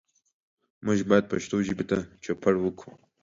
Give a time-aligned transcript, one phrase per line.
[0.85, 2.93] موږ باید پښتو ژبې ته چوپړ وکړو.